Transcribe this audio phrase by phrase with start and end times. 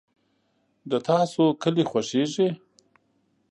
[0.89, 2.49] د تاسو کلي خوښیږي؟